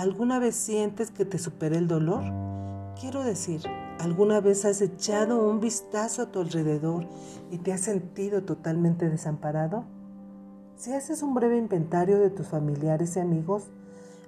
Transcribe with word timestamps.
¿Alguna 0.00 0.38
vez 0.38 0.54
sientes 0.54 1.10
que 1.10 1.26
te 1.26 1.38
supera 1.38 1.76
el 1.76 1.86
dolor? 1.86 2.22
Quiero 2.98 3.22
decir, 3.22 3.60
¿alguna 3.98 4.40
vez 4.40 4.64
has 4.64 4.80
echado 4.80 5.46
un 5.46 5.60
vistazo 5.60 6.22
a 6.22 6.32
tu 6.32 6.40
alrededor 6.40 7.06
y 7.50 7.58
te 7.58 7.74
has 7.74 7.82
sentido 7.82 8.42
totalmente 8.42 9.10
desamparado? 9.10 9.84
Si 10.74 10.94
haces 10.94 11.22
un 11.22 11.34
breve 11.34 11.58
inventario 11.58 12.18
de 12.18 12.30
tus 12.30 12.46
familiares 12.46 13.14
y 13.16 13.20
amigos, 13.20 13.64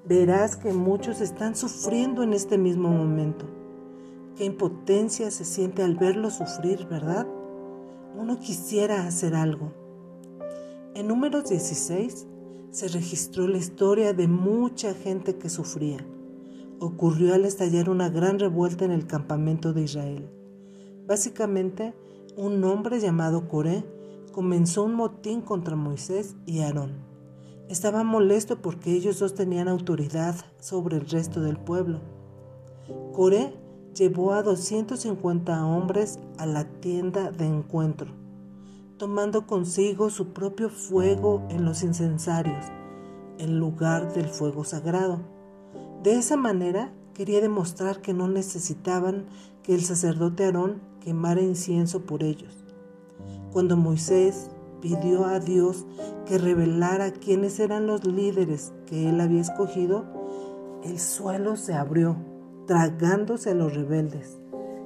verás 0.06 0.56
que 0.56 0.74
muchos 0.74 1.22
están 1.22 1.56
sufriendo 1.56 2.22
en 2.22 2.34
este 2.34 2.58
mismo 2.58 2.90
momento. 2.90 3.46
Qué 4.36 4.44
impotencia 4.44 5.30
se 5.30 5.46
siente 5.46 5.82
al 5.82 5.94
verlos 5.94 6.34
sufrir, 6.34 6.86
¿verdad? 6.86 7.26
Uno 8.14 8.38
quisiera 8.40 9.06
hacer 9.06 9.34
algo. 9.34 9.72
En 10.94 11.08
números 11.08 11.48
16 11.48 12.26
se 12.72 12.88
registró 12.88 13.46
la 13.46 13.58
historia 13.58 14.14
de 14.14 14.26
mucha 14.26 14.94
gente 14.94 15.36
que 15.36 15.50
sufría. 15.50 15.98
Ocurrió 16.80 17.34
al 17.34 17.44
estallar 17.44 17.90
una 17.90 18.08
gran 18.08 18.38
revuelta 18.38 18.86
en 18.86 18.92
el 18.92 19.06
campamento 19.06 19.74
de 19.74 19.82
Israel. 19.82 20.30
Básicamente, 21.06 21.94
un 22.34 22.64
hombre 22.64 22.98
llamado 22.98 23.46
Coré 23.46 23.84
comenzó 24.32 24.84
un 24.84 24.94
motín 24.94 25.42
contra 25.42 25.76
Moisés 25.76 26.34
y 26.46 26.60
Aarón. 26.60 26.92
Estaba 27.68 28.04
molesto 28.04 28.62
porque 28.62 28.92
ellos 28.92 29.18
dos 29.18 29.34
tenían 29.34 29.68
autoridad 29.68 30.34
sobre 30.58 30.96
el 30.96 31.08
resto 31.08 31.42
del 31.42 31.58
pueblo. 31.58 32.00
Coré 33.12 33.52
llevó 33.94 34.32
a 34.32 34.42
250 34.42 35.66
hombres 35.66 36.18
a 36.38 36.46
la 36.46 36.64
tienda 36.64 37.30
de 37.30 37.44
encuentro 37.44 38.21
tomando 39.02 39.48
consigo 39.48 40.10
su 40.10 40.28
propio 40.28 40.70
fuego 40.70 41.42
en 41.50 41.64
los 41.64 41.82
incensarios, 41.82 42.66
en 43.38 43.58
lugar 43.58 44.12
del 44.12 44.28
fuego 44.28 44.62
sagrado. 44.62 45.18
De 46.04 46.14
esa 46.14 46.36
manera 46.36 46.92
quería 47.12 47.40
demostrar 47.40 48.00
que 48.00 48.14
no 48.14 48.28
necesitaban 48.28 49.26
que 49.64 49.74
el 49.74 49.82
sacerdote 49.82 50.44
Aarón 50.44 50.80
quemara 51.00 51.40
incienso 51.40 52.02
por 52.06 52.22
ellos. 52.22 52.64
Cuando 53.50 53.76
Moisés 53.76 54.52
pidió 54.80 55.26
a 55.26 55.40
Dios 55.40 55.84
que 56.24 56.38
revelara 56.38 57.10
quiénes 57.10 57.58
eran 57.58 57.88
los 57.88 58.06
líderes 58.06 58.72
que 58.86 59.08
él 59.08 59.20
había 59.20 59.40
escogido, 59.40 60.04
el 60.84 61.00
suelo 61.00 61.56
se 61.56 61.74
abrió, 61.74 62.18
tragándose 62.68 63.50
a 63.50 63.54
los 63.54 63.74
rebeldes. 63.74 64.41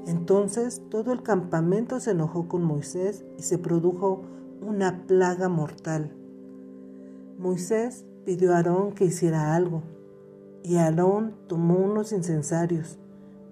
Entonces 0.06 0.82
todo 0.88 1.12
el 1.12 1.22
campamento 1.22 1.98
se 1.98 2.12
enojó 2.12 2.46
con 2.46 2.62
Moisés 2.62 3.24
y 3.38 3.42
se 3.42 3.58
produjo 3.58 4.22
una 4.60 5.04
plaga 5.06 5.48
mortal. 5.48 6.14
Moisés 7.38 8.04
pidió 8.24 8.52
a 8.52 8.58
Aarón 8.58 8.92
que 8.92 9.04
hiciera 9.04 9.54
algo, 9.54 9.82
y 10.62 10.76
Aarón 10.76 11.34
tomó 11.48 11.76
unos 11.78 12.12
incensarios, 12.12 12.98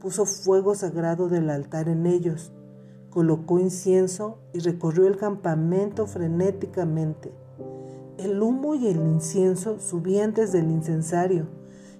puso 0.00 0.26
fuego 0.26 0.74
sagrado 0.74 1.28
del 1.28 1.50
altar 1.50 1.88
en 1.88 2.06
ellos, 2.06 2.52
colocó 3.10 3.58
incienso 3.58 4.38
y 4.52 4.60
recorrió 4.60 5.06
el 5.06 5.16
campamento 5.16 6.06
frenéticamente. 6.06 7.32
El 8.16 8.40
humo 8.42 8.74
y 8.74 8.86
el 8.86 8.98
incienso 8.98 9.80
subían 9.80 10.34
desde 10.34 10.60
el 10.60 10.70
incensario, 10.70 11.46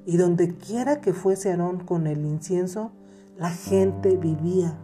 y 0.06 0.16
donde 0.16 0.54
quiera 0.54 1.00
que 1.00 1.12
fuese 1.12 1.50
Aarón 1.50 1.80
con 1.80 2.06
el 2.06 2.24
incienso, 2.24 2.92
la 3.36 3.50
gente 3.50 4.16
vivía. 4.16 4.78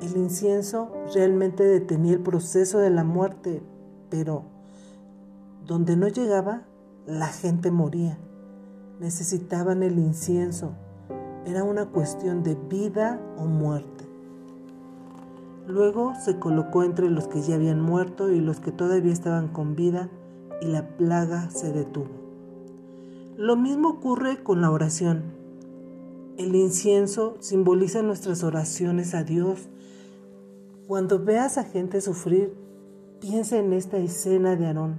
El 0.00 0.16
incienso 0.16 0.92
realmente 1.14 1.64
detenía 1.64 2.12
el 2.12 2.20
proceso 2.20 2.78
de 2.78 2.90
la 2.90 3.02
muerte, 3.02 3.62
pero 4.08 4.44
donde 5.66 5.96
no 5.96 6.06
llegaba, 6.06 6.62
la 7.06 7.26
gente 7.26 7.70
moría. 7.70 8.18
Necesitaban 9.00 9.82
el 9.82 9.98
incienso. 9.98 10.72
Era 11.44 11.64
una 11.64 11.86
cuestión 11.86 12.42
de 12.42 12.54
vida 12.54 13.20
o 13.36 13.46
muerte. 13.46 14.04
Luego 15.66 16.14
se 16.14 16.38
colocó 16.38 16.84
entre 16.84 17.10
los 17.10 17.26
que 17.26 17.42
ya 17.42 17.56
habían 17.56 17.80
muerto 17.80 18.30
y 18.30 18.40
los 18.40 18.60
que 18.60 18.70
todavía 18.70 19.12
estaban 19.12 19.48
con 19.48 19.74
vida 19.74 20.08
y 20.60 20.66
la 20.66 20.86
plaga 20.96 21.50
se 21.50 21.72
detuvo. 21.72 22.26
Lo 23.36 23.56
mismo 23.56 23.88
ocurre 23.88 24.42
con 24.42 24.60
la 24.60 24.70
oración. 24.70 25.24
El 26.38 26.54
incienso 26.54 27.36
simboliza 27.40 28.02
nuestras 28.02 28.44
oraciones 28.44 29.14
a 29.14 29.24
Dios. 29.24 29.70
Cuando 30.86 31.18
veas 31.18 31.56
a 31.56 31.64
gente 31.64 32.02
sufrir, 32.02 32.52
piensa 33.20 33.56
en 33.56 33.72
esta 33.72 33.96
escena 33.96 34.54
de 34.54 34.66
Aarón. 34.66 34.96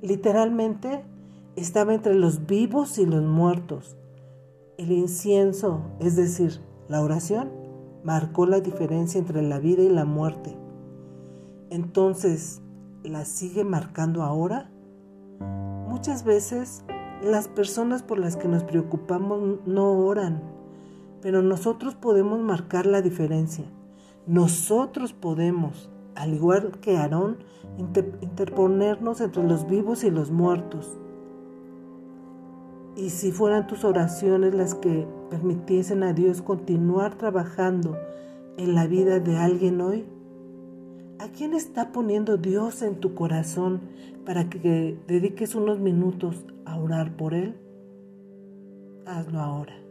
Literalmente 0.00 1.02
estaba 1.56 1.92
entre 1.92 2.14
los 2.14 2.46
vivos 2.46 2.98
y 2.98 3.06
los 3.06 3.24
muertos. 3.24 3.96
El 4.78 4.92
incienso, 4.92 5.82
es 5.98 6.14
decir, 6.14 6.60
la 6.88 7.02
oración, 7.02 7.50
marcó 8.04 8.46
la 8.46 8.60
diferencia 8.60 9.18
entre 9.18 9.42
la 9.42 9.58
vida 9.58 9.82
y 9.82 9.88
la 9.88 10.04
muerte. 10.04 10.56
Entonces, 11.70 12.62
¿la 13.02 13.24
sigue 13.24 13.64
marcando 13.64 14.22
ahora? 14.22 14.70
Muchas 15.88 16.22
veces 16.22 16.84
las 17.22 17.48
personas 17.48 18.04
por 18.04 18.20
las 18.20 18.36
que 18.36 18.46
nos 18.46 18.62
preocupamos 18.62 19.58
no 19.66 19.90
oran, 19.98 20.59
pero 21.22 21.42
nosotros 21.42 21.94
podemos 21.94 22.40
marcar 22.40 22.86
la 22.86 23.02
diferencia. 23.02 23.64
Nosotros 24.26 25.12
podemos, 25.12 25.90
al 26.14 26.34
igual 26.34 26.72
que 26.80 26.96
Aarón, 26.96 27.38
interponernos 27.78 29.20
entre 29.20 29.42
los 29.42 29.66
vivos 29.66 30.04
y 30.04 30.10
los 30.10 30.30
muertos. 30.30 30.98
Y 32.96 33.10
si 33.10 33.32
fueran 33.32 33.66
tus 33.66 33.84
oraciones 33.84 34.54
las 34.54 34.74
que 34.74 35.06
permitiesen 35.30 36.02
a 36.02 36.12
Dios 36.12 36.42
continuar 36.42 37.16
trabajando 37.16 37.96
en 38.56 38.74
la 38.74 38.86
vida 38.86 39.20
de 39.20 39.36
alguien 39.36 39.80
hoy, 39.80 40.04
¿a 41.18 41.28
quién 41.28 41.54
está 41.54 41.92
poniendo 41.92 42.36
Dios 42.36 42.82
en 42.82 42.96
tu 42.96 43.14
corazón 43.14 43.80
para 44.24 44.50
que 44.50 44.98
dediques 45.06 45.54
unos 45.54 45.78
minutos 45.78 46.44
a 46.64 46.78
orar 46.78 47.16
por 47.16 47.34
Él? 47.34 47.56
Hazlo 49.06 49.40
ahora. 49.40 49.89